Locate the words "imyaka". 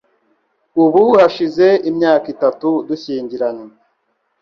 1.89-2.25